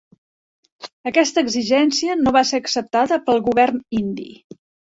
[1.11, 4.31] Aquesta exigència no va ser acceptada pel govern indi.